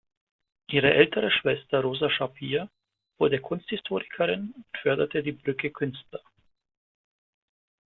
[0.71, 2.71] Ihre ältere Schwester Rosa Schapire
[3.19, 6.21] wurde Kunsthistorikerin und förderte die Brücke-Künstler.